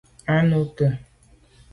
A 0.35 0.37
nu 0.47 0.61
ke? 0.75 0.87